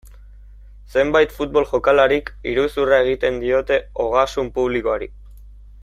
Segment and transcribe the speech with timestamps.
[0.93, 5.13] Zenbait futbol jokalarik iruzurra egin diote ogasun publikoari.